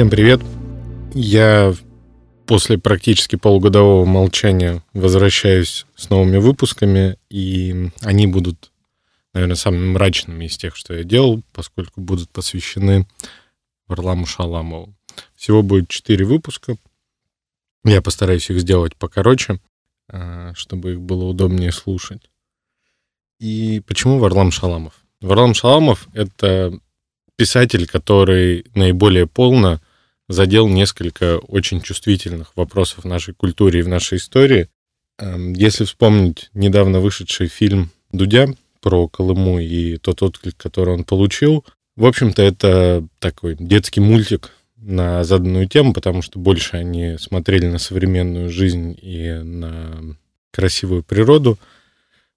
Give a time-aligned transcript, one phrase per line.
[0.00, 0.40] Всем привет.
[1.12, 1.74] Я
[2.46, 8.72] после практически полугодового молчания возвращаюсь с новыми выпусками, и они будут,
[9.34, 13.06] наверное, самыми мрачными из тех, что я делал, поскольку будут посвящены
[13.88, 14.94] Варламу Шаламову.
[15.34, 16.76] Всего будет четыре выпуска.
[17.84, 19.60] Я постараюсь их сделать покороче,
[20.08, 22.30] а, чтобы их было удобнее слушать.
[23.38, 24.94] И почему Варлам Шаламов?
[25.20, 26.72] Варлам Шаламов— это
[27.36, 29.78] писатель, который наиболее полно
[30.30, 34.68] задел несколько очень чувствительных вопросов в нашей культуре и в нашей истории.
[35.18, 38.46] Эм, если вспомнить недавно вышедший фильм Дудя
[38.80, 41.64] про Колыму и тот отклик, который он получил,
[41.96, 47.78] в общем-то, это такой детский мультик на заданную тему, потому что больше они смотрели на
[47.78, 50.16] современную жизнь и на
[50.52, 51.58] красивую природу.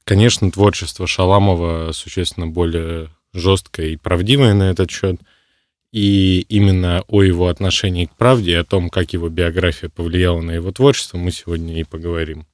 [0.03, 5.17] Конечно, творчество Шаламова существенно более жесткое и правдивое на этот счет—
[5.93, 10.71] и именно о его отношении к правде о том, как его биография повлияла на его
[10.71, 12.47] творчество, мы сегодня и поговорим.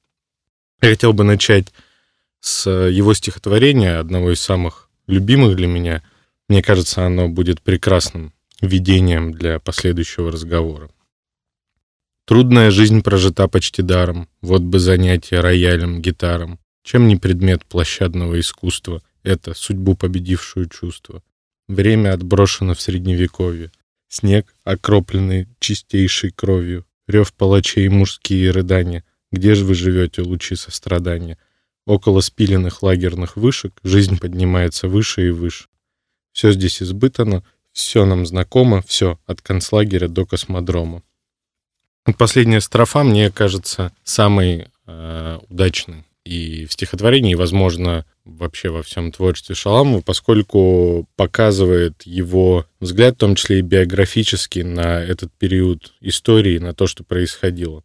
[0.82, 1.72] Я хотел бы начать
[2.40, 6.02] с его стихотворения, одного из самых любимых для меня.
[6.50, 10.90] Мне кажется, оно будет прекрасным видением для последующего разговора.
[12.26, 16.58] Трудная жизнь прожита почти даром, вот бы занятие роялем, гитаром.
[16.82, 21.22] Чем не предмет площадного искусства, это судьбу победившую чувство.
[21.70, 23.70] Время отброшено в средневековье.
[24.08, 26.84] Снег, окропленный чистейшей кровью.
[27.06, 29.04] Рев палачей мужские рыдания.
[29.30, 31.38] Где же вы живете, лучи сострадания?
[31.86, 35.68] Около спиленных лагерных вышек жизнь поднимается выше и выше.
[36.32, 41.04] Все здесь избытано, все нам знакомо, все, от концлагеря до космодрома.
[42.18, 49.10] Последняя строфа, мне кажется, самой э, удачной и в стихотворении, и, возможно, вообще во всем
[49.10, 56.58] творчестве Шаламова, поскольку показывает его взгляд, в том числе и биографически, на этот период истории,
[56.58, 57.82] на то, что происходило.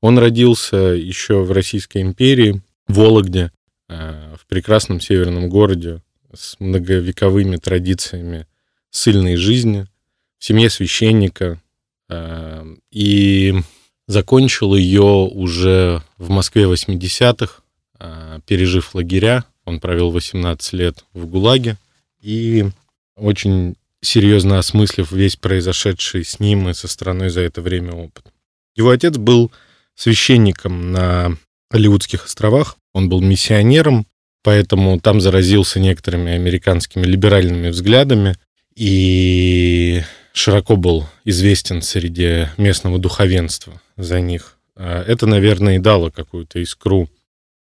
[0.00, 3.52] Он родился еще в Российской империи, в Вологде,
[3.90, 6.00] э, в прекрасном северном городе
[6.32, 8.46] с многовековыми традициями
[8.90, 9.86] сильной жизни,
[10.38, 11.60] в семье священника,
[12.08, 13.54] э, и
[14.06, 17.62] закончил ее уже в Москве 80-х, э,
[18.46, 21.76] пережив лагеря, он провел 18 лет в ГУЛАГе
[22.20, 22.66] и
[23.16, 28.26] очень серьезно осмыслив весь произошедший с ним и со страной за это время опыт.
[28.74, 29.52] Его отец был
[29.94, 31.36] священником на
[31.70, 34.06] Алиутских островах, он был миссионером,
[34.42, 38.36] поэтому там заразился некоторыми американскими либеральными взглядами
[38.74, 40.02] и
[40.32, 44.58] широко был известен среди местного духовенства за них.
[44.74, 47.08] А это, наверное, и дало какую-то искру,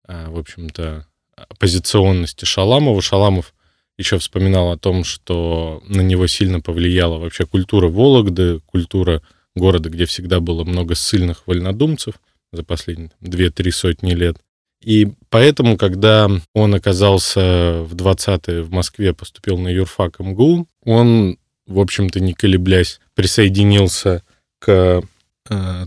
[0.08, 3.02] в общем-то, оппозиционности Шаламова.
[3.02, 3.54] Шаламов
[3.98, 9.22] еще вспоминал о том, что на него сильно повлияла вообще культура Вологды, культура
[9.56, 12.16] города, где всегда было много ссыльных вольнодумцев
[12.52, 14.38] за последние две-три сотни лет.
[14.84, 21.80] И поэтому, когда он оказался в 20-е в Москве, поступил на юрфак МГУ, он, в
[21.80, 24.24] общем-то, не колеблясь, присоединился
[24.60, 25.02] к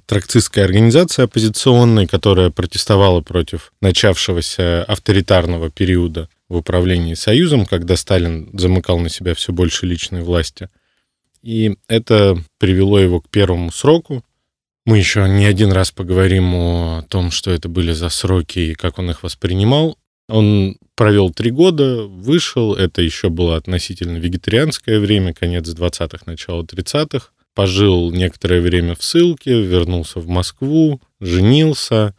[0.07, 8.99] тракцистская организация оппозиционная, которая протестовала против начавшегося авторитарного периода в управлении Союзом, когда Сталин замыкал
[8.99, 10.69] на себя все больше личной власти.
[11.43, 14.23] И это привело его к первому сроку.
[14.85, 18.99] Мы еще не один раз поговорим о том, что это были за сроки и как
[18.99, 19.99] он их воспринимал.
[20.29, 27.31] Он провел три года, вышел, это еще было относительно вегетарианское время, конец 20-х, начало 30-х
[27.57, 32.15] пожил некоторое время в ссылке, вернулся в Москву, женился,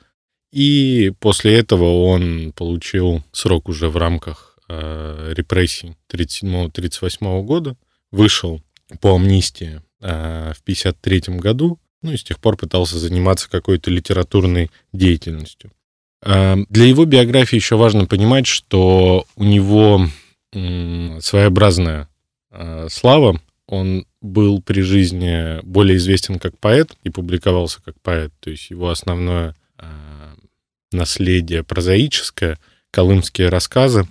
[0.52, 7.78] и после этого он получил срок уже в рамках э, репрессий 37-38 года,
[8.12, 8.64] вышел
[9.00, 14.72] по амнистии э, в 53 году, ну и с тех пор пытался заниматься какой-то литературной
[14.92, 15.72] деятельностью.
[16.24, 20.02] Э, для его биографии еще важно понимать, что у него
[20.54, 22.10] э, своеобразная
[22.50, 28.34] э, слава, он был при жизни более известен как поэт и публиковался как поэт.
[28.40, 29.86] То есть его основное э,
[30.92, 32.58] наследие прозаическое,
[32.92, 34.08] колымские рассказы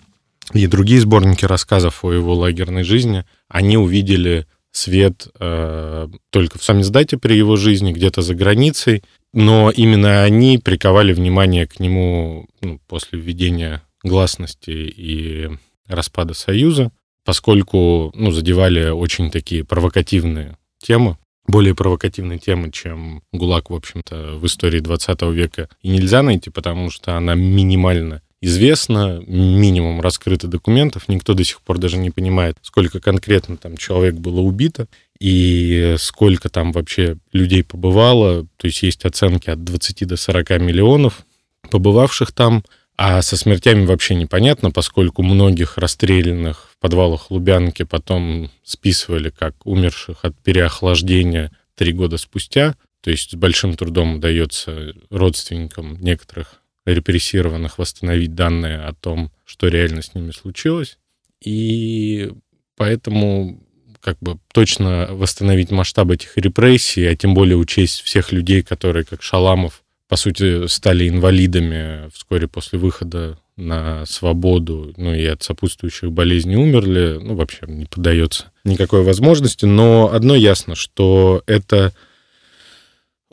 [0.52, 7.16] и другие сборники рассказов о его лагерной жизни, они увидели свет э, только в самиздате
[7.16, 13.18] при его жизни, где-то за границей, но именно они приковали внимание к нему ну, после
[13.18, 15.50] введения гласности и
[15.86, 16.92] распада Союза
[17.26, 24.46] поскольку ну, задевали очень такие провокативные темы, более провокативные темы, чем ГУЛАГ, в общем-то, в
[24.46, 31.34] истории 20 века и нельзя найти, потому что она минимально известна, минимум раскрыто документов, никто
[31.34, 34.86] до сих пор даже не понимает, сколько конкретно там человек было убито,
[35.18, 38.46] и сколько там вообще людей побывало.
[38.56, 41.26] То есть есть оценки от 20 до 40 миллионов
[41.70, 42.62] побывавших там.
[42.96, 50.24] А со смертями вообще непонятно, поскольку многих расстрелянных в подвалах Лубянки потом списывали как умерших
[50.24, 52.74] от переохлаждения три года спустя.
[53.02, 60.00] То есть с большим трудом удается родственникам некоторых репрессированных восстановить данные о том, что реально
[60.02, 60.98] с ними случилось.
[61.44, 62.32] И
[62.76, 63.62] поэтому
[64.00, 69.22] как бы точно восстановить масштаб этих репрессий, а тем более учесть всех людей, которые, как
[69.22, 76.56] Шаламов, по сути, стали инвалидами вскоре после выхода на свободу, ну и от сопутствующих болезней
[76.56, 79.64] умерли, ну, вообще не поддается никакой возможности.
[79.64, 81.92] Но одно ясно, что это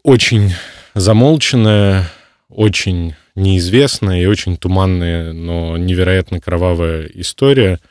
[0.02, 0.52] очень
[0.96, 2.10] замолченная,
[2.48, 7.80] очень неизвестная и очень туманная, но невероятно кровавая история—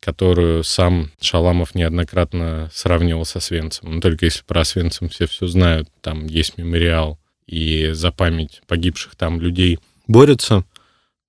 [0.00, 3.96] которую сам Шаламов неоднократно сравнивал со Свенцем.
[3.96, 7.18] Но только если про Свенцем все все знают, там есть мемориал,
[7.50, 10.64] и за память погибших там людей борются,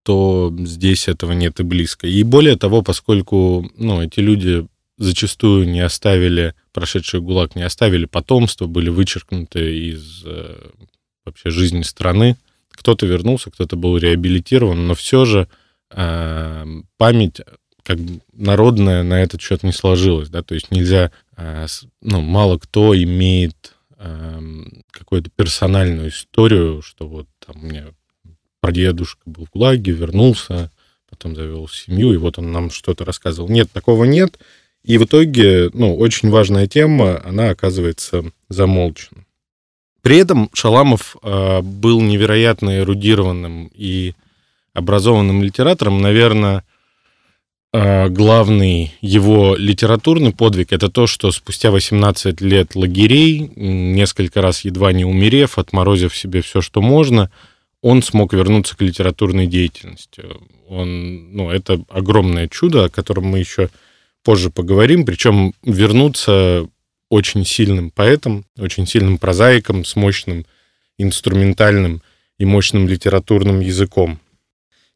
[0.04, 2.08] то здесь этого нет и близко.
[2.08, 8.68] И более того, поскольку ну, эти люди зачастую не оставили, прошедший ГУЛАГ не оставили потомство,
[8.68, 10.70] были вычеркнуты из э,
[11.26, 12.38] вообще жизни страны,
[12.70, 15.48] кто-то вернулся, кто-то был реабилитирован, но все же
[15.90, 16.66] э,
[16.98, 17.42] память
[17.84, 21.66] как бы народное на этот счет не сложилось, да, то есть нельзя, э,
[22.02, 23.71] ну, мало кто имеет
[24.92, 27.86] какую-то персональную историю, что вот там у меня
[28.60, 30.72] прадедушка был в ГУЛАГе, вернулся,
[31.10, 33.50] потом завел семью, и вот он нам что-то рассказывал.
[33.50, 34.40] Нет, такого нет.
[34.84, 39.26] И в итоге, ну, очень важная тема, она оказывается замолчена.
[40.02, 44.16] При этом Шаламов э, был невероятно эрудированным и
[44.74, 46.64] образованным литератором, наверное,
[47.74, 55.06] главный его литературный подвиг это то, что спустя 18 лет лагерей, несколько раз едва не
[55.06, 57.32] умерев, отморозив себе все, что можно,
[57.82, 60.24] он смог вернуться к литературной деятельности.
[60.68, 63.70] Он, ну, это огромное чудо, о котором мы еще
[64.24, 66.68] позже поговорим, причем вернуться
[67.10, 70.46] очень сильным поэтом, очень сильным прозаиком с мощным
[70.98, 72.02] инструментальным
[72.38, 74.20] и мощным литературным языком.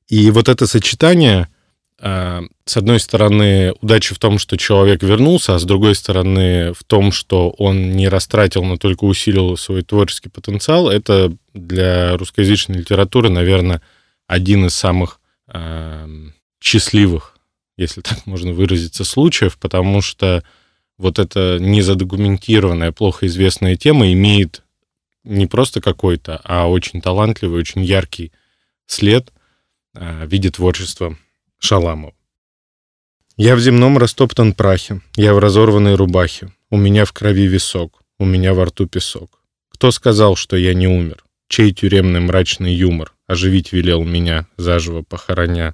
[0.09, 1.47] И вот это сочетание–
[2.01, 7.11] с одной стороны, удача в том, что человек вернулся, а с другой стороны, в том,
[7.11, 13.81] что он не растратил, но только усилил свой творческий потенциал, это для русскоязычной литературы, наверное,
[14.27, 16.07] один из самых э,
[16.59, 17.37] счастливых,
[17.77, 20.43] если так можно выразиться, случаев, потому что
[20.97, 24.63] вот эта незадокументированная, плохо известная тема имеет
[25.23, 28.33] не просто какой-то, а очень талантливый, очень яркий
[28.85, 29.31] след
[29.93, 31.17] э, в виде творчества
[31.65, 32.13] Шаламов.
[33.37, 38.25] Я в земном растоптан прахе, я в разорванной рубахе, у меня в крови висок, у
[38.25, 39.41] меня во рту песок.
[39.69, 41.25] Кто сказал, что я не умер?
[41.47, 45.73] Чей тюремный мрачный юмор оживить велел меня, заживо похороня?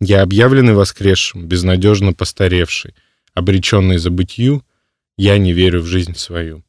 [0.00, 2.94] Я объявленный воскресшим, безнадежно постаревший,
[3.34, 4.62] обреченный забытью,
[5.18, 6.62] я не верю в жизнь свою.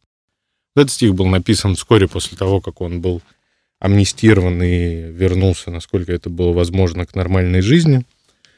[0.75, 3.22] Этот стих был написан вскоре после того, как он был
[3.79, 8.05] амнистирован и вернулся, насколько это было возможно, к нормальной жизни.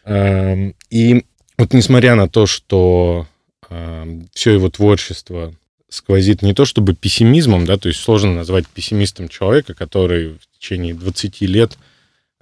[0.07, 1.25] Эм, и
[1.57, 3.27] вот несмотря на то, что
[3.69, 5.53] эм, все его творчество
[5.89, 10.93] сквозит не то чтобы пессимизмом, да, то есть сложно назвать пессимистом человека, который в течение
[10.93, 11.77] 20 лет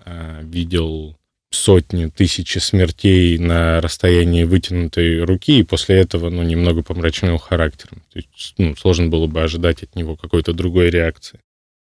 [0.05, 1.17] э, видел
[1.50, 8.03] сотни, тысячи смертей на расстоянии вытянутой руки, и после этого, ну, немного помрачнел характером.
[8.12, 11.39] То есть, ну, сложно было бы ожидать от него какой-то другой реакции.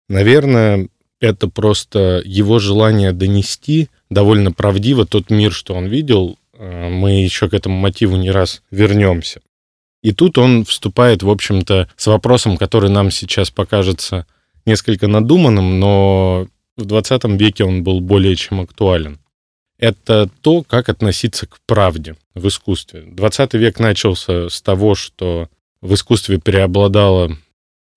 [0.08, 0.88] Наверное,
[1.20, 6.38] это просто его желание донести довольно правдиво тот мир, что он видел.
[6.54, 9.40] Э, мы еще к этому мотиву не раз вернемся.
[10.02, 14.26] И тут он вступает, в общем-то, с вопросом, который нам сейчас покажется
[14.64, 16.46] несколько надуманным, но
[16.76, 19.18] в 20 веке он был более чем актуален.
[19.78, 23.04] Это то, как относиться к правде в искусстве.
[23.06, 25.49] 20 век начался с того, что
[25.80, 27.37] в искусстве преобладала,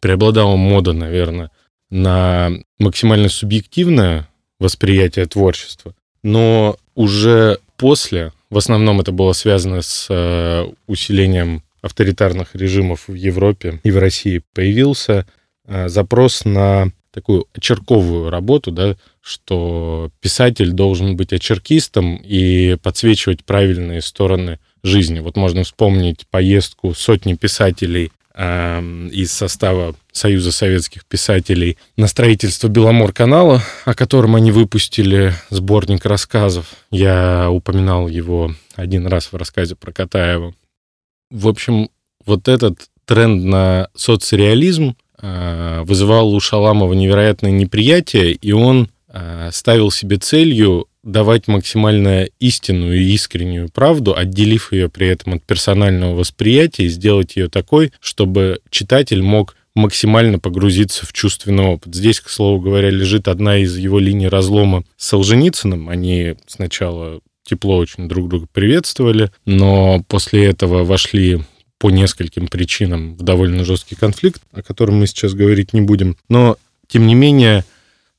[0.01, 1.51] преобладала мода, наверное,
[1.89, 4.27] на максимально субъективное
[4.59, 13.07] восприятие творчества, но уже после, в основном это было связано с э, усилением авторитарных режимов
[13.07, 15.25] в Европе и в России, появился
[15.65, 24.01] э, запрос на такую очерковую работу, да, что писатель должен быть очеркистом и подсвечивать правильные
[24.01, 25.19] стороны жизни.
[25.19, 33.93] Вот можно вспомнить поездку сотни писателей из состава Союза советских писателей на строительство Беломор-канала, о
[33.93, 36.67] котором они выпустили сборник рассказов.
[36.91, 40.53] Я упоминал его один раз в рассказе про Катаева.
[41.31, 41.89] В общем,
[42.25, 49.91] вот этот тренд на соцреализм э, вызывал у Шаламова невероятное неприятие, и он э, ставил
[49.91, 56.83] себе целью давать максимально истинную и искреннюю правду, отделив ее при этом от персонального восприятия
[56.83, 61.95] и сделать ее такой, чтобы читатель мог максимально погрузиться в чувственный опыт.
[61.95, 65.89] Здесь, к слову говоря, лежит одна из его линий разлома с Солженицыным.
[65.89, 71.41] Они сначала тепло очень друг друга приветствовали, но после этого вошли
[71.79, 76.17] по нескольким причинам в довольно жесткий конфликт, о котором мы сейчас говорить не будем.
[76.27, 77.63] Но, тем не менее,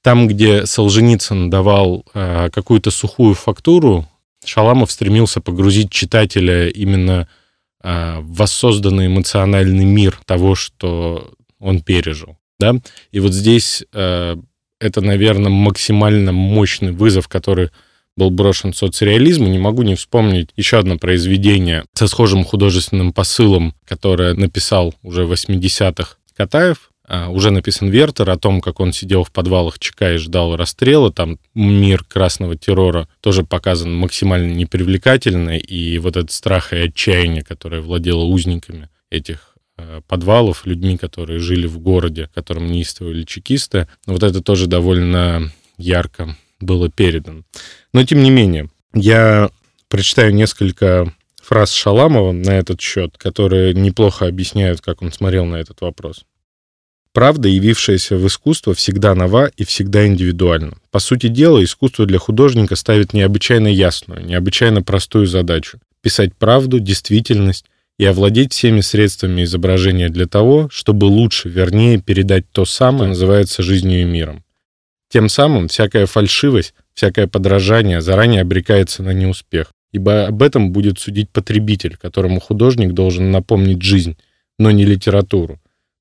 [0.03, 4.07] там, где Солженицын давал э, какую-то сухую фактуру,
[4.45, 7.29] Шаламов стремился погрузить читателя именно
[7.83, 12.37] э, в воссозданный эмоциональный мир того, что он пережил.
[12.59, 12.75] Да?
[13.13, 14.37] И вот здесь э,
[14.81, 17.71] это, наверное, максимально мощный вызов, который
[18.17, 19.49] был брошен соцреализму.
[19.49, 25.33] Не могу не вспомнить еще одно произведение со схожим художественным посылом, которое написал уже в
[25.33, 26.90] 80-х Катаев.
[27.11, 31.13] А, уже написан Вертер о том, как он сидел в подвалах ЧК и ждал расстрела.
[31.13, 35.59] Там мир красного террора тоже показан максимально непривлекательно.
[35.59, 39.51] И вот этот страх и отчаяние, которое владело узниками этих
[39.81, 43.89] Э, подвалов, людьми, которые жили в городе, которым неистовали чекисты.
[44.07, 47.43] Вот это тоже довольно ярко было передано.
[47.93, 49.51] Но тем не менее, я
[49.89, 51.13] прочитаю несколько
[51.43, 56.25] фраз Шаламова на этот счет, которые неплохо объясняют, как он смотрел на этот вопрос.
[57.13, 60.75] Правда, явившаяся в искусство, всегда нова и всегда индивидуальна.
[60.93, 67.67] По сути дела, искусство для художника ставит необычайно ясную, необычайно простую задачу— писать правду, действительность,
[68.01, 74.01] и овладеть всеми средствами изображения для того, чтобы лучше, вернее, передать то самое, называется жизнью
[74.01, 74.43] и миром.
[75.11, 81.29] Тем самым всякая фальшивость, всякое подражание заранее обрекается на неуспех, ибо об этом будет судить
[81.29, 84.17] потребитель, которому художник должен напомнить жизнь,
[84.59, 85.61] но не литературу,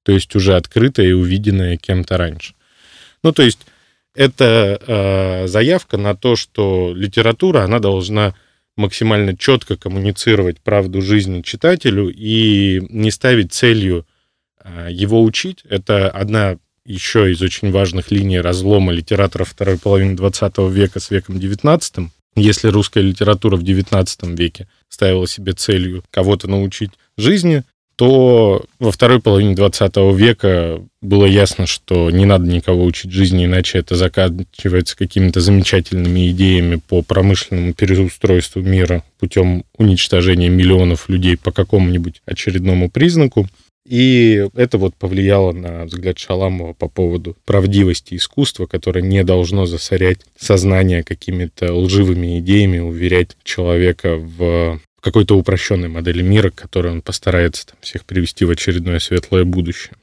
[0.10, 2.56] то есть уже открытое и увиденное кем-то раньше.
[3.22, 3.60] Ну, то есть
[4.16, 8.34] это э, заявка на то, что литература, она должна
[8.76, 14.08] максимально четко коммуницировать правду жизни читателю и не ставить целью
[14.60, 15.62] а, его учить.
[15.70, 21.40] Это одна еще из очень важных линий разлома литератора второй половины 20 века с веком
[21.40, 22.10] 19.
[22.36, 27.64] Если русская литература в 19 веке ставила себе целью кого-то научить жизни,
[28.00, 33.80] то во второй половине 20 века было ясно, что не надо никого учить жизни, иначе
[33.80, 42.22] это заканчивается какими-то замечательными идеями по промышленному переустройству мира путем уничтожения миллионов людей по какому-нибудь
[42.26, 43.50] очередному признаку.
[43.86, 50.20] И это вот повлияло на взгляд Шаламова по поводу правдивости искусства, которое не должно засорять
[50.40, 57.68] сознание какими-то лживыми идеями, уверять человека в в какой-то упрощенной модели мира, которую он постарается
[57.68, 59.94] там, всех привести в очередное светлое будущее.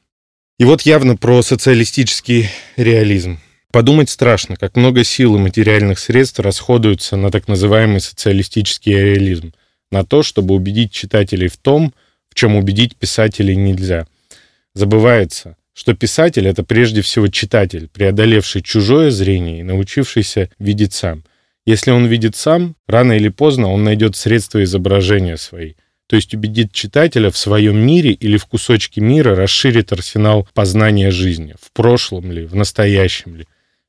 [0.57, 3.39] И вот явно про социалистический реализм.
[3.71, 9.53] Подумать страшно, как много сил и материальных средств расходуются на так называемый социалистический реализм,
[9.91, 11.93] на то, чтобы убедить читателей в том,
[12.27, 14.07] в чем убедить писателей нельзя.
[14.73, 21.23] Забывается, что писатель— это прежде всего читатель, преодолевший чужое зрение и научившийся видеть сам—
[21.67, 25.73] если он видит сам, рано или поздно он найдет средства изображения свои,
[26.07, 31.55] то есть убедит читателя в своем мире или в кусочке мира расширит арсенал познания жизни,
[31.61, 33.47] в прошлом ли, в настоящем ли.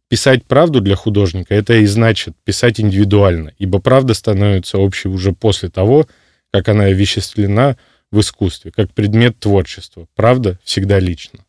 [0.09, 5.69] Писать правду для художника— это и значит писать индивидуально, ибо правда становится общей уже после
[5.69, 6.09] того,
[6.51, 7.77] как она овеществлена
[8.11, 10.09] в искусстве, как предмет творчества.
[10.17, 11.45] Правда всегда лично.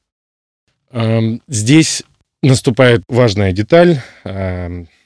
[0.91, 2.03] Эм, здесь
[2.43, 3.99] наступает важная деталь.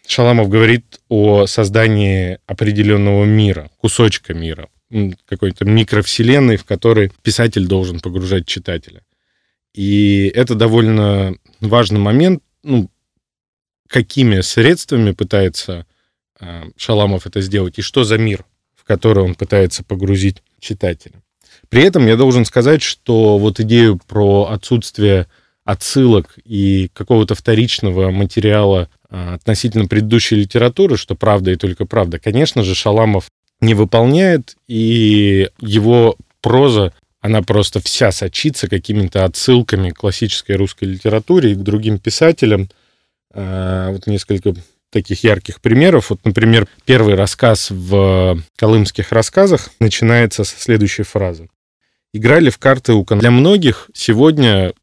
[0.07, 4.69] Шаламов говорит о создании определенного мира, кусочка мира,
[5.25, 9.01] какой-то микровселенной, в которой писатель должен погружать читателя.
[9.73, 12.89] И это довольно важный момент, ну,
[13.87, 15.85] какими средствами пытается
[16.39, 18.45] э, Шаламов это сделать, и что за мир,
[18.75, 21.21] в который он пытается погрузить читателя.
[21.69, 25.27] При этом я должен сказать, что вот идею про отсутствие
[25.63, 32.63] отсылок и какого-то вторичного материала а, относительно предыдущей литературы, что правда и только правда, конечно
[32.63, 33.29] же, Шаламов
[33.61, 41.51] не выполняет, и его проза, она просто вся сочится какими-то отсылками к классической русской литературе
[41.51, 42.69] и к другим писателям.
[43.33, 44.53] А, вот несколько
[44.89, 46.09] таких ярких примеров.
[46.09, 51.49] Вот, например, первый рассказ в «Колымских рассказах» начинается со следующей фразы.
[52.13, 54.73] «Играли в карты у Для многих сегодня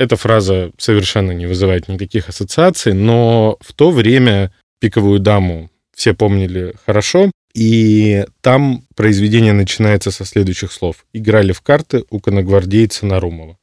[0.00, 6.74] эта фраза совершенно не вызывает никаких ассоциаций, но в то время пиковую даму все помнили
[6.86, 7.30] хорошо.
[7.52, 11.04] И там произведение начинается со следующих слов.
[11.12, 13.58] «Играли в карты у коногвардейца Нарумова».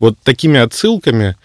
[0.00, 1.36] Вот такими отсылками,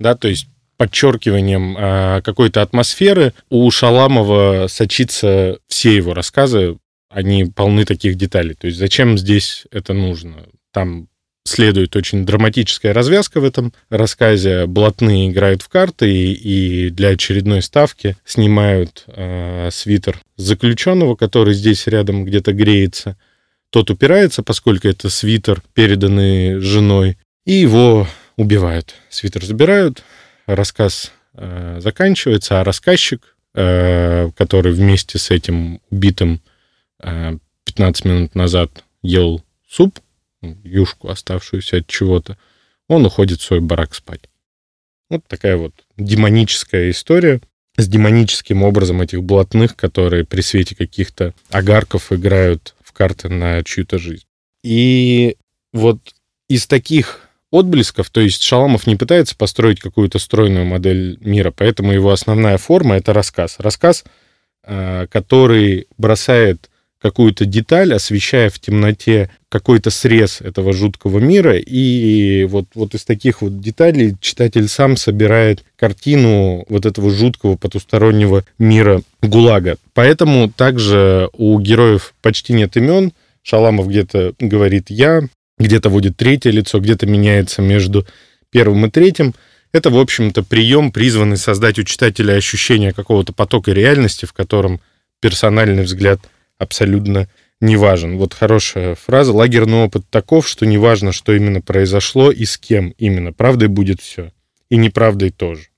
[0.00, 6.76] да, то есть подчеркиванием э, какой-то атмосферы у Шаламова сочится все его рассказы,
[7.08, 8.54] они полны таких деталей.
[8.54, 10.48] То есть зачем здесь это нужно?
[10.72, 11.06] Там
[11.46, 14.66] следует очень драматическая развязка в этом рассказе.
[14.66, 16.32] Блатные играют в карты и,
[16.86, 23.16] и для очередной ставки снимают э, свитер заключенного, который здесь рядом где-то греется.
[23.70, 28.94] Тот упирается, поскольку это свитер, переданный женой, и его убивают.
[29.08, 30.02] Свитер забирают,
[30.46, 36.40] рассказ э, заканчивается, а рассказчик, э, который вместе с этим убитым
[37.02, 39.98] э, 15 минут назад ел суп,
[40.64, 42.36] юшку, оставшуюся от чего-то,
[42.88, 44.28] он уходит в свой барак спать.
[45.08, 47.40] Вот такая вот демоническая история
[47.76, 53.98] с демоническим образом этих блатных, которые при свете каких-то огарков играют в карты на чью-то
[53.98, 54.24] жизнь.
[54.62, 55.36] И
[55.72, 56.00] вот
[56.48, 62.10] из таких отблесков, то есть Шаламов не пытается построить какую-то стройную модель мира, поэтому его
[62.10, 63.56] основная форма— это рассказ.
[63.58, 64.04] Рассказ,
[64.64, 72.66] э, который бросает какую-то деталь, освещая в темноте какой-то срез этого жуткого мира, и вот,
[72.74, 79.76] вот из таких вот деталей читатель сам собирает картину вот этого жуткого потустороннего мира ГУЛАГа.
[79.94, 83.12] Поэтому также у героев почти нет имен,
[83.42, 85.22] Шаламов где-то говорит «я»,
[85.58, 88.06] где-то вводит третье лицо, где-то меняется между
[88.50, 89.34] первым и третьим.
[89.72, 94.80] Это, в общем-то, прием, призванный создать у читателя ощущение какого-то потока реальности, в котором
[95.20, 96.20] персональный взгляд
[96.58, 97.28] абсолютно
[97.60, 98.18] не важен.
[98.18, 99.32] Вот хорошая фраза.
[99.32, 103.32] Лагерный опыт таков, что не важно, что именно произошло и с кем именно.
[103.32, 104.32] Правдой будет все.
[104.68, 105.68] И неправдой тоже.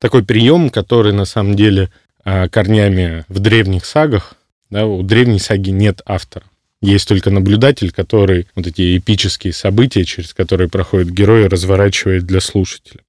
[0.00, 1.90] Такой прием, который на самом деле
[2.24, 4.34] а, корнями в древних сагах,
[4.70, 6.46] да, у древней саги нет автора.
[6.80, 13.00] Есть только наблюдатель, который вот эти эпические события, через которые проходят герои, разворачивает для слушателя.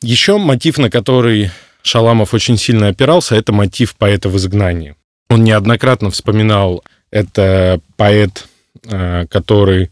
[0.00, 1.50] Еще мотив, на который
[1.82, 4.94] Шаламов очень сильно опирался, это мотив поэта в изгнании.
[5.28, 8.48] Он неоднократно вспоминал, это поэт,
[8.84, 9.90] э, который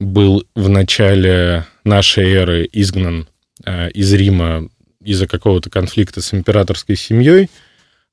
[0.00, 3.28] был в начале нашей эры изгнан
[3.64, 4.68] э, из Рима
[5.02, 7.50] из-за какого-то конфликта с императорской семьей–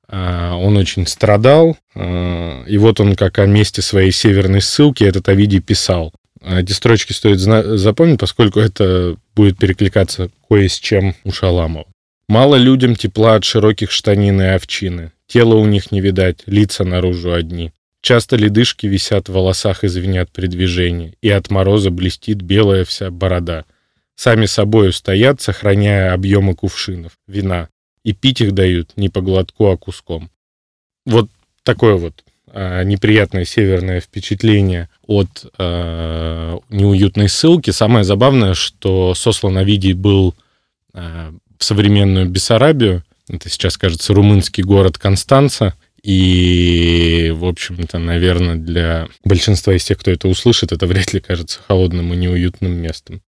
[0.08, 5.60] а, он очень страдал, и вот он как о месте своей северной ссылки этот Овидий
[5.60, 6.12] писал.
[6.44, 11.86] Эти строчки стоит запомнить, поскольку это будет перекликаться кое с чем у Шаламова.
[12.28, 15.12] «Мало людям тепла от широких штанин и овчины.
[15.26, 17.72] Тело у них не видать, лица наружу одни.
[18.00, 23.10] Часто ледышки висят в волосах и звенят при движении, и от мороза блестит белая вся
[23.10, 23.64] борода.
[24.14, 27.68] Сами собою стоят, сохраняя объемы кувшинов, вина
[28.04, 30.30] и пить их дают не по глотку, а куском.
[31.06, 31.30] Вот
[31.62, 37.70] такое вот э, неприятное северное впечатление от э, неуютной ссылки.
[37.70, 40.34] Самое забавное, что сослан Овидий был
[40.92, 49.08] э, в современную Бессарабию, это сейчас, кажется, румынский город Констанца, и, в общем-то, наверное, для
[49.24, 53.22] большинства из тех, кто это услышит, это вряд ли кажется холодным и неуютным местом.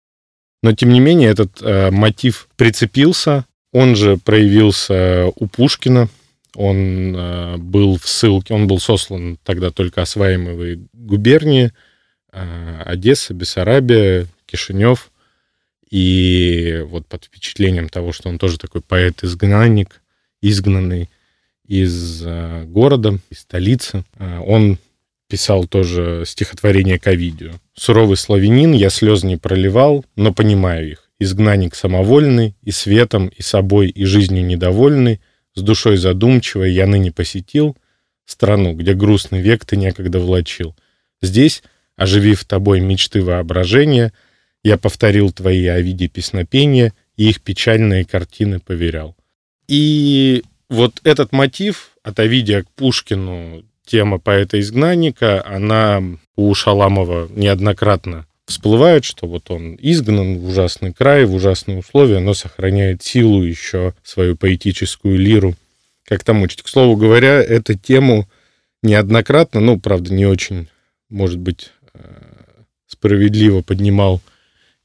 [0.63, 6.09] Но, тем не менее, этот э, мотив прицепился, он же проявился у Пушкина.
[6.55, 11.71] Он э, был в ссылке, он был сослан тогда только осваиваемой губернии.
[12.31, 15.11] Э, Одесса, Бессарабия, Кишинев.
[15.93, 20.01] И вот под впечатлением того, что он тоже такой поэт-изгнанник,
[20.41, 21.11] изгнанный
[21.67, 24.79] из э, города, из столицы, э, он
[25.29, 27.59] писал тоже стихотворение к Овидию.
[27.75, 33.89] «Суровый славянин, я слез не проливал, но понимаю их изгнанник самовольный, и светом, и собой,
[33.89, 35.21] и жизнью недовольный,
[35.53, 37.77] с душой задумчивой я ныне посетил
[38.25, 40.75] страну, где грустный век ты некогда влачил.
[41.21, 41.61] Здесь,
[41.95, 44.11] оживив тобой мечты воображения,
[44.63, 49.15] я повторил твои о виде песнопения и их печальные картины поверял.
[49.67, 56.01] И вот этот мотив от Овидия к Пушкину, тема поэта-изгнанника, она
[56.35, 62.33] у Шаламова неоднократно всплывает, что вот он изгнан в ужасный край, в ужасные условия, но
[62.33, 65.55] сохраняет силу еще, свою поэтическую лиру.
[66.05, 66.61] Как там учить?
[66.61, 68.27] К слову говоря, эту тему
[68.81, 70.67] неоднократно, ну, правда, не очень,
[71.09, 71.99] может быть, э,
[72.87, 74.21] справедливо поднимал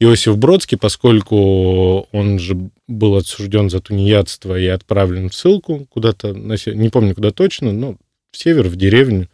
[0.01, 6.89] Иосиф Бродский, поскольку он же был отсужден за тунеядство и отправлен в ссылку куда-то, не
[6.89, 7.97] помню куда точно, но
[8.31, 9.29] в север, в деревню.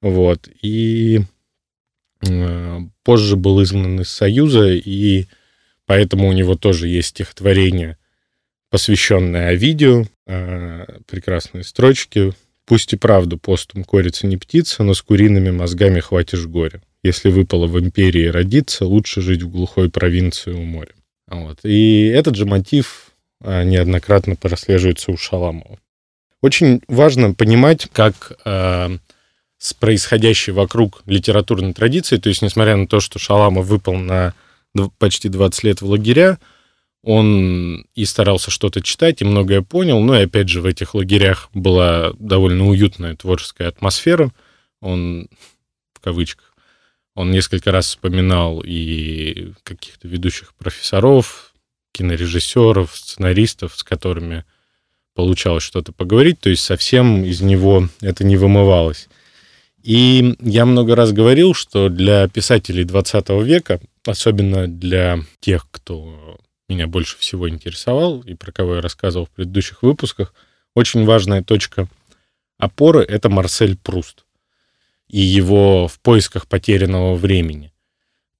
[0.00, 0.48] Вот.
[0.62, 1.22] И
[2.26, 5.26] Э, позже был изгнан из Союза, и
[5.86, 7.96] поэтому у него тоже есть стихотворение,
[8.70, 12.32] посвященное Овидию, э, прекрасные строчки,
[12.64, 16.82] Пусть и правду постум корица не птица, но с куриными мозгами хватишь горя.
[17.08, 20.92] Если выпало в империи родиться, лучше жить в глухой провинции у моря.
[21.26, 21.58] Вот.
[21.62, 25.78] И этот же мотив а, неоднократно прослеживается у Шаламова.
[26.42, 28.98] Очень важно понимать, как э,
[29.56, 34.34] с происходящей вокруг литературной традиции, то есть несмотря на то, что Шаламов выпал на
[34.98, 36.38] почти 20 лет в лагеря,
[37.02, 39.98] он и старался что-то читать, и многое понял.
[40.00, 44.30] Ну и опять же, в этих лагерях была довольно уютная творческая атмосфера.
[44.80, 45.28] Он,
[45.94, 46.47] в кавычках,
[47.18, 51.52] он несколько раз вспоминал и каких-то ведущих профессоров,
[51.90, 54.44] кинорежиссеров, сценаристов, с которыми
[55.16, 59.08] получалось что-то поговорить, то есть совсем из него это не вымывалось.
[59.82, 66.86] И я много раз говорил, что для писателей 20 века, особенно для тех, кто меня
[66.86, 70.34] больше всего интересовал и про кого я рассказывал в предыдущих выпусках,
[70.76, 71.88] очень важная точка
[72.58, 74.24] опоры— это Марсель Пруст
[75.08, 77.72] и его в поисках потерянного времени.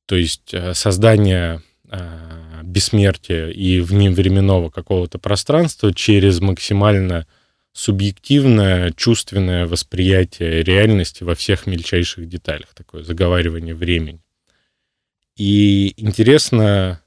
[0.07, 7.27] То есть э, создание э, бессмертия и вневременного какого-то пространства через максимально
[7.73, 14.21] субъективное, чувственное восприятие реальности во всех мельчайших деталях, такое заговаривание времени.
[15.37, 17.01] И интересно,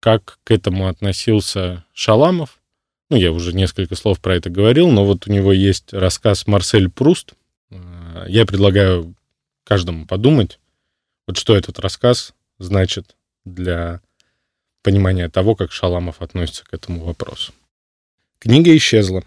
[0.00, 2.60] как к этому относился Шаламов.
[3.08, 6.90] Ну, я уже несколько слов про это говорил, но вот у него есть рассказ «Марсель
[6.90, 7.34] Пруст»,
[8.26, 9.14] я предлагаю
[9.64, 10.58] каждому подумать,
[11.26, 14.00] вот что этот рассказ значит для
[14.82, 17.52] понимания того, как Шаламов относится к этому вопросу.
[18.38, 19.24] Книга исчезла.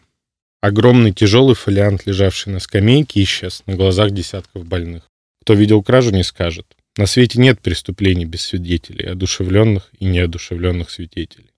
[0.62, 5.04] Огромный тяжелый фолиант, лежавший на скамейке, исчез на глазах десятков больных.
[5.42, 6.66] Кто видел кражу, не скажет.
[6.98, 11.52] На свете нет преступлений без свидетелей, одушевленных и неодушевленных свидетелей.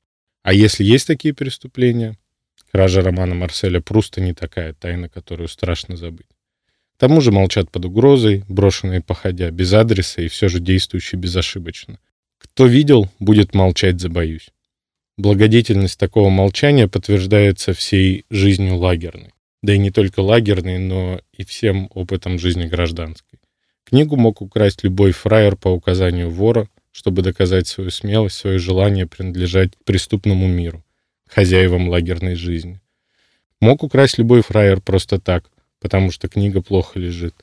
[0.44, 2.18] А если есть такие преступления,
[2.72, 6.31] кража романа Марселя Пруста не такая тайна, которую страшно забыть
[7.02, 11.98] тому же молчат под угрозой, брошенные походя, без адреса и все же действующие безошибочно.
[12.38, 14.52] Кто видел, будет молчать, забоюсь.
[15.18, 19.32] Благодетельность такого молчания подтверждается всей жизнью лагерной.
[19.64, 23.40] Да и не только лагерной, но и всем опытом жизни гражданской.
[23.84, 29.72] Книгу мог украсть любой фраер по указанию вора, чтобы доказать свою смелость, свое желание принадлежать
[29.86, 30.86] преступному миру,
[31.28, 32.80] хозяевам лагерной жизни.
[33.60, 35.50] Мог украсть любой фраер просто так,
[35.82, 37.36] потому что книга плохо лежит.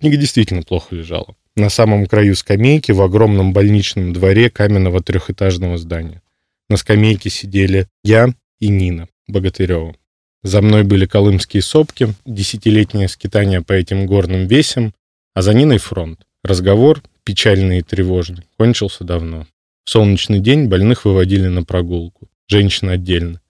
[0.00, 1.36] Книга действительно плохо лежала.
[1.54, 6.22] На самом краю скамейки в огромном больничном дворе каменного трехэтажного здания.
[6.70, 9.94] На скамейке сидели я и Нина Богатырева.
[10.42, 14.94] За мной были колымские сопки, десятилетнее скитание по этим горным весям,
[15.34, 16.20] а за Ниной фронт.
[16.42, 19.46] Разговор, печальный и тревожный, кончился давно.
[19.84, 22.28] В солнечный день больных выводили на прогулку.
[22.48, 23.40] Женщина отдельно.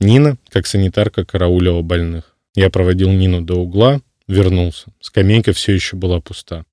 [0.00, 2.31] Нина, как санитарка, караулила больных.
[2.54, 4.92] Я проводил Нину до угла, вернулся.
[5.00, 6.64] Скамейка все еще была пуста.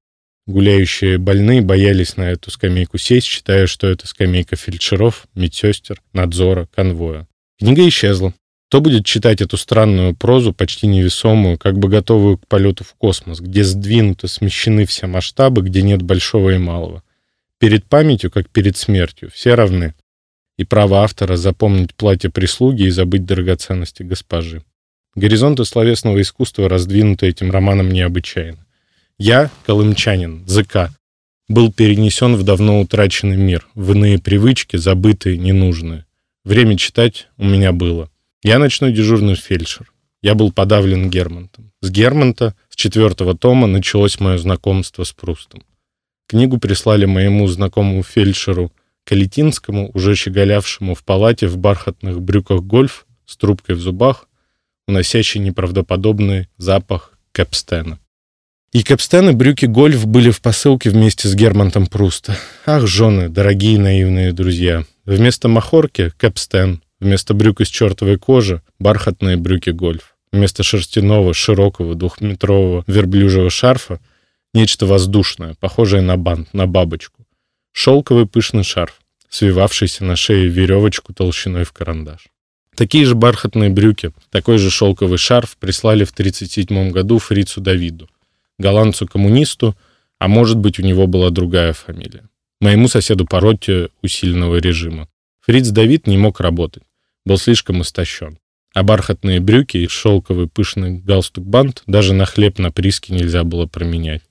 [0.45, 7.27] Гуляющие больные боялись на эту скамейку сесть, считая, что это скамейка фельдшеров, медсестер, надзора, конвоя.
[7.59, 8.33] Книга исчезла.
[8.67, 13.39] Кто будет читать эту странную прозу, почти невесомую, как бы готовую к полету в космос,
[13.39, 17.03] где сдвинуты, смещены все масштабы, где нет большого и малого?
[17.57, 19.95] Перед памятью, как перед смертью, все равны.
[20.57, 24.63] И право автора запомнить платье прислуги и забыть драгоценности госпожи.
[25.19, 28.65] Горизонты словесного искусства раздвинуты этим романом необычайно.
[29.17, 30.91] Я, колымчанин, ЗК,
[31.49, 36.05] был перенесен в давно утраченный мир, в иные привычки, забытые, ненужные.
[36.45, 38.09] Время читать у меня было.
[38.43, 39.91] Я ночной дежурный фельдшер.
[40.21, 41.73] Я был подавлен Гермонтом.
[41.81, 45.63] С Гермонта, с четвертого тома, началось мое знакомство с Прустом.
[46.29, 48.71] Книгу прислали моему знакомому фельдшеру
[49.03, 54.28] Калитинскому, уже щеголявшему в палате в бархатных брюках гольф, с трубкой в зубах,
[54.89, 57.99] уносящий неправдоподобный запах Кэпстена.
[58.73, 62.37] И Кэпстен и брюки гольф были в посылке вместе с Германтом Пруста.
[62.65, 64.85] Ах, жены, дорогие наивные друзья.
[65.05, 70.15] Вместо махорки— Кэпстен, вместо брюк из чертовой кожи— бархатные брюки гольф.
[70.31, 73.99] Вместо шерстяного, широкого, двухметрового верблюжьего шарфа—
[74.53, 77.25] нечто воздушное, похожее на бант, на бабочку.
[77.71, 82.27] Шелковый пышный шарф, свивавшийся на шее веревочку толщиной в карандаш.
[82.79, 88.09] Такие же бархатные брюки, такой же шелковый шарф прислали в 1937 году фрицу Давиду,
[88.57, 89.75] голландцу-коммунисту,
[90.17, 92.29] а может быть, у него была другая фамилия.
[92.61, 95.09] Моему соседу по роте усиленного режима.
[95.41, 96.83] Фриц Давид не мог работать,
[97.25, 98.39] был слишком истощен.
[98.73, 104.21] А бархатные брюки и шелковый пышный галстук-бант даже на хлеб на приске нельзя было променять.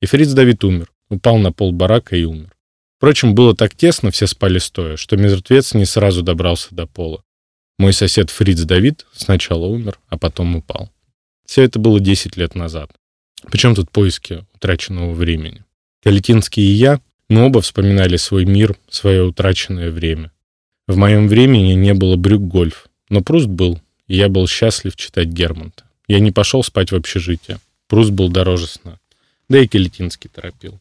[0.00, 2.54] И Фриц Давид умер, упал на пол барака и умер.
[2.98, 7.24] Впрочем, было так тесно, все спали стоя, что мертвец не сразу добрался до пола.
[7.78, 10.90] Мой сосед Фриц Давид сначала умер, а потом упал.
[11.46, 12.90] Все это было 10 лет назад.
[13.50, 15.64] Причем тут поиски утраченного времени?
[16.02, 20.32] Калетинский и я, мы оба вспоминали свой мир, свое утраченное время.
[20.86, 25.28] В моем времени не было брюк гольф, но Пруст был, и я был счастлив читать
[25.28, 25.84] Гермонта.
[26.08, 27.58] Я не пошел спать в общежитие.
[27.86, 28.98] Пруст был дороже сна.
[29.48, 30.80] Да и Калетинский торопил.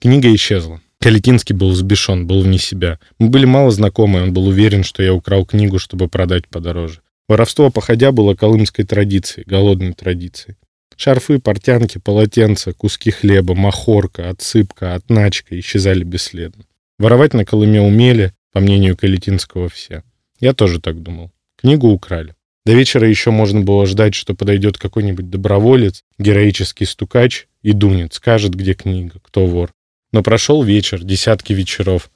[0.00, 0.80] Книга исчезла.
[1.04, 2.98] Калетинский был взбешен, был вне себя.
[3.18, 7.02] Мы были мало знакомы, он был уверен, что я украл книгу, чтобы продать подороже.
[7.28, 10.56] Воровство, походя, было колымской традицией, голодной традицией.
[10.96, 16.64] Шарфы, портянки, полотенца, куски хлеба, махорка, отсыпка, отначка исчезали бесследно.
[16.98, 20.04] Воровать на Колыме умели, по мнению Калетинского, все.
[20.40, 21.30] Я тоже так думал.
[21.60, 22.34] Книгу украли.
[22.64, 28.54] До вечера еще можно было ждать, что подойдет какой-нибудь доброволец, героический стукач и дунет, скажет,
[28.54, 29.70] где книга, кто вор.
[30.14, 32.08] Но прошел вечер, десятки вечеров,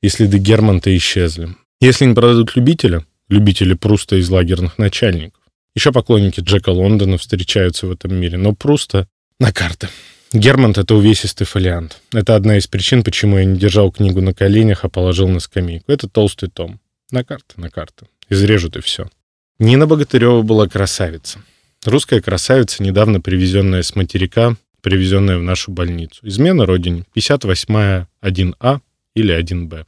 [0.00, 1.50] и следы Германта исчезли.
[1.82, 5.42] Если не продадут любителя, любители Пруста из лагерных начальников,
[5.74, 9.06] еще поклонники Джека Лондона встречаются в этом мире, но Пруста
[9.38, 9.90] на карты.
[10.32, 12.00] Германт— это увесистый фолиант.
[12.14, 15.92] Это одна из причин, почему я не держал книгу на коленях, а положил на скамейку.
[15.92, 16.80] Это толстый том.
[17.10, 18.06] На карты, на карты.
[18.30, 19.10] Изрежут и все.
[19.58, 21.38] Нина Богатырева была красавица.
[21.84, 26.26] Русская красавица, недавно привезенная с материка, привезенная в нашу больницу.
[26.26, 27.04] Измена родине.
[27.16, 28.80] 58-я 1А
[29.14, 29.86] или 1Б.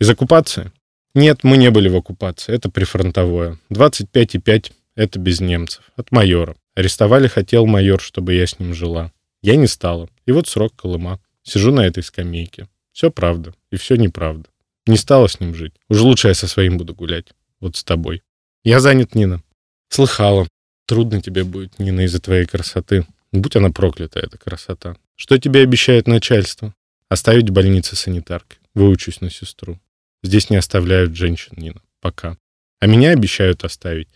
[0.00, 0.72] Из оккупации?
[1.14, 2.52] Нет, мы не были в оккупации.
[2.52, 3.58] Это прифронтовое.
[3.70, 5.84] 25,5 это без немцев.
[5.96, 6.56] От майора.
[6.74, 9.12] Арестовали хотел майор, чтобы я с ним жила.
[9.42, 10.08] Я не стала.
[10.26, 11.20] И вот срок Колыма.
[11.42, 12.68] Сижу на этой скамейке.
[12.92, 13.54] Все правда.
[13.70, 14.48] И все неправда.
[14.86, 15.74] Не стала с ним жить.
[15.88, 17.28] Уж лучше я со своим буду гулять.
[17.60, 18.22] Вот с тобой.
[18.64, 19.42] Я занят, Нина.
[19.88, 20.46] Слыхала.
[20.86, 23.06] Трудно тебе будет, Нина, из-за твоей красоты.
[23.34, 24.96] Будь она проклята, эта красота.
[25.16, 26.72] Что тебе обещает начальство?
[27.08, 28.58] Оставить в больнице санитаркой.
[28.74, 29.80] Выучусь на сестру.
[30.22, 31.82] Здесь не оставляют женщин, Нина.
[32.00, 32.38] Пока.
[32.78, 34.08] А меня обещают оставить.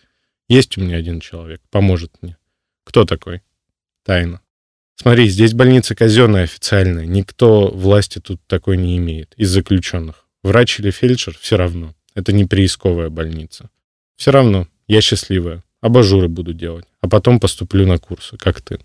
[0.49, 2.37] Есть у меня один человек, поможет мне.
[2.85, 3.43] Кто такой?
[4.05, 4.41] Тайна.
[4.95, 7.07] Смотри, здесь больница казенная, официальная.
[7.07, 9.35] Никто власти тут такой не имеет.
[9.37, 10.29] Из заключенных.
[10.45, 11.93] Врач или фельдшер— все равно.
[12.15, 13.69] Это не приисковая больница.
[14.15, 14.69] Все равно.
[14.87, 15.65] Я счастливая.
[15.81, 16.87] Абажуры буду делать.
[17.01, 18.79] А потом поступлю на курсы, как ты.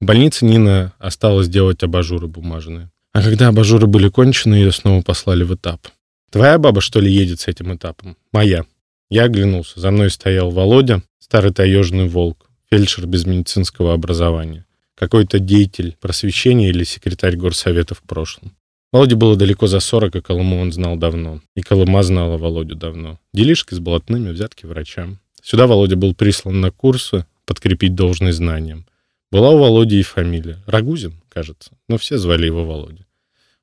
[0.00, 2.90] В больнице Нина осталось делать абажуры бумажные.
[3.12, 5.88] А когда абажуры были кончены, ее снова послали в этап.
[6.30, 8.16] Твоя баба, что ли, едет с этим этапом?
[8.32, 8.64] Моя.
[9.10, 9.78] Я оглянулся.
[9.78, 14.64] За мной стоял Володя, старый таежный волк, фельдшер без медицинского образования.
[14.94, 18.52] Какой-то деятель просвещения или секретарь горсовета в прошлом.
[18.92, 21.42] Володе было далеко за 40, и Колыму он знал давно.
[21.54, 23.18] И Колыма знала Володю давно.
[23.34, 25.18] Делишки с блатными, взятки врачам.
[25.42, 28.86] Сюда Володя был прислан на курсы подкрепить должные знаниям.
[29.30, 30.58] Была у Володи и фамилия.
[30.66, 31.70] Рагузин, кажется.
[31.88, 33.06] Но все звали его Володя.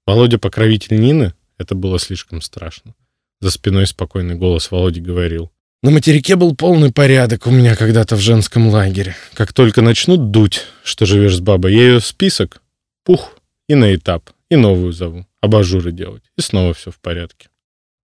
[0.06, 1.34] Володя покровитель Нины?
[1.58, 2.93] Это было слишком страшно.
[3.41, 5.51] За спиной спокойный голос Володи говорил.
[5.84, 9.15] На материке был полный порядок у меня когда-то в женском лагере.
[9.34, 12.63] Как только начнут дуть, что живешь с бабой, я ее в список,
[13.03, 17.49] пух, и на этап, и новую зову, абажуры делать, и снова все в порядке.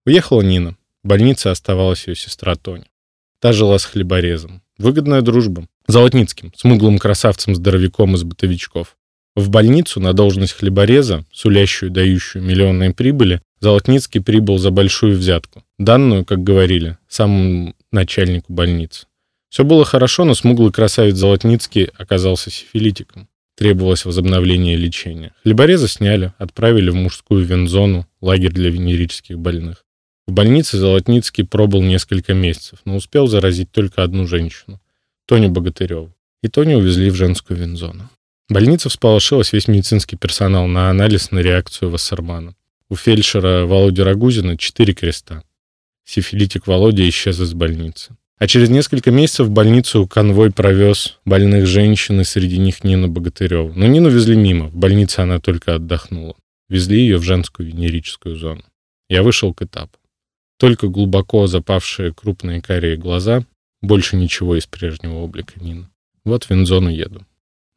[0.06, 0.76] Уехала Нина.
[1.02, 2.86] В больнице оставалась ее сестра Тоня.
[3.40, 4.62] Та жила с хлеборезом.
[4.78, 5.66] Выгодная дружба.
[5.86, 8.96] Золотницким, смуглым красавцем-здоровяком из бытовичков.
[9.36, 16.24] В больницу на должность хлебореза, сулящую дающую миллионные прибыли, Золотницкий прибыл за большую взятку, данную,
[16.24, 19.06] как говорили, самому начальнику больницы.
[19.50, 23.28] Все было хорошо, но смуглый красавец Золотницкий оказался сифилитиком.
[23.56, 25.32] Требовалось возобновление лечения.
[25.42, 29.84] Хлебореза сняли, отправили в мужскую вензону, лагерь для венерических больных.
[30.26, 34.80] В больнице Золотницкий пробыл несколько месяцев, но успел заразить только одну женщину,
[35.26, 36.14] Тоню Богатыреву.
[36.42, 38.10] И Тоню увезли в женскую вензону.
[38.48, 42.54] Больница всполошилась весь медицинский персонал на анализ на реакцию Вассермана.
[42.90, 45.42] У фельдшера Володи Рагузина четыре креста.
[46.04, 48.16] Сифилитик Володя исчез из больницы.
[48.38, 53.72] А через несколько месяцев в больницу конвой провез больных женщин, и среди них Нину Богатыреву.
[53.74, 56.34] Но Нину везли мимо, в больнице она только отдохнула.
[56.68, 58.62] Везли ее в женскую венерическую зону.
[59.08, 59.98] Я вышел к этапу.
[60.58, 63.44] Только глубоко запавшие крупные карие глаза,
[63.84, 65.88] больше ничего из прежнего облика Нины.
[66.24, 67.26] Вот в Винзону еду.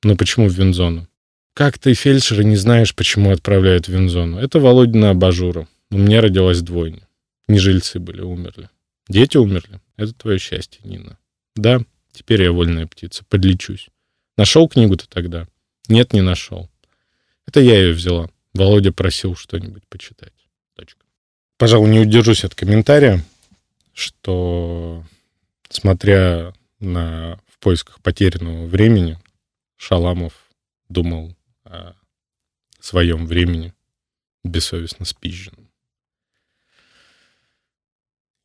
[0.04, 1.08] Но почему в Винзону?
[1.54, 4.38] Как ты, фельдшер, не знаешь, почему отправляют в Винзону?
[4.38, 5.68] Это Володина абажура.
[5.90, 7.08] У меня родилась двойня.
[7.48, 8.70] Не жильцы были, умерли.
[9.10, 9.82] Дети умерли.
[9.96, 11.18] Это твое счастье, Нина.
[11.56, 13.24] Да, теперь я вольная птица.
[13.30, 13.90] Подлечусь.
[14.38, 15.48] Нашел книгу-то тогда?
[15.88, 16.70] Нет, не нашел.
[17.48, 18.30] Это я ее взяла.
[18.54, 20.34] Володя просил что-нибудь почитать.
[20.76, 21.06] Точка.
[21.58, 23.24] Пожалуй, не удержусь от комментария,
[23.94, 25.04] что,
[25.70, 29.18] смотря на в поисках потерянного времени,
[29.78, 30.34] Шаламов
[30.90, 31.94] думал о
[32.80, 33.74] своем времени,
[34.44, 35.68] бессовестно спизженном.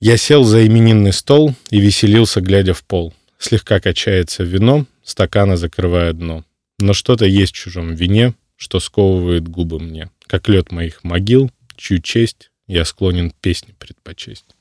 [0.01, 3.15] Я сел за именинный стол и веселился, глядя в пол.
[3.39, 6.45] Слегка качается вино, стакана закрывая дно.
[6.79, 12.01] Но что-то есть в чужом вине, что сковывает губы мне, как лед моих могил, чью
[12.01, 14.52] честь я склонен песни предпочесть.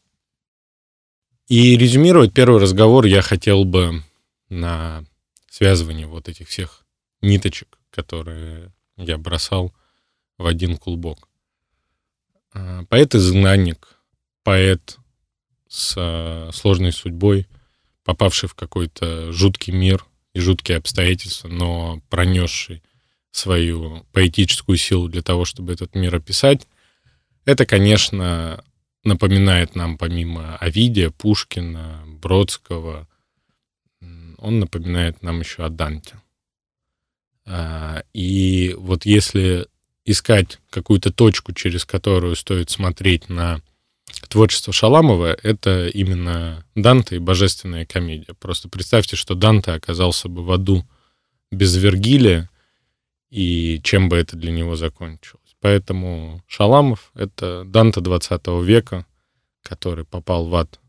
[1.52, 4.06] И резюмировать первый разговор я хотел бы
[4.48, 5.04] на
[5.50, 6.86] связывании вот этих всех
[7.22, 9.74] ниточек, которые я бросал
[10.38, 11.28] в один клубок.
[12.54, 13.98] А, поэт-изгнанник,
[14.44, 14.96] поэт
[15.68, 17.50] с а, сложной судьбой,
[18.06, 22.82] попавший в какой-то жуткий мир и жуткие обстоятельства, но пронесший
[23.32, 26.66] свою поэтическую силу для того, чтобы этот мир описать,
[27.44, 28.64] это, конечно,
[29.04, 33.08] напоминает нам помимо Овидия, Пушкина, Бродского,
[34.38, 36.16] он напоминает нам еще о Данте.
[37.46, 39.68] А, и вот если
[40.06, 43.62] искать какую-то точку, через которую стоит смотреть на
[44.30, 48.34] творчество Шаламова, это именно Данте и божественная комедия.
[48.34, 50.86] Просто представьте, что Данте оказался бы в аду
[51.52, 52.50] без Вергилия,
[53.30, 55.41] и чем бы это для него закончилось.
[55.62, 59.06] Поэтому Шаламов— это Данте 20 века,
[59.62, 60.80] который попал в ад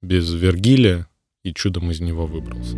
[0.00, 1.08] без Вергилия
[1.42, 2.76] и чудом из него выбрался.